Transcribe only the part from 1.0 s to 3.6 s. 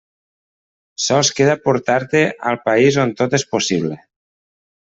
Sols queda portar-te al País on Tot és